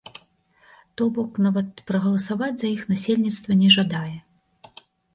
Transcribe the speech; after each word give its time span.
То 1.01 1.07
бок, 1.17 1.31
нават 1.49 1.85
прагаласаваць 1.91 2.51
за 2.65 2.69
іх 2.75 2.81
насельніцтва 2.95 3.63
не 3.63 3.69
жадае. 3.81 4.15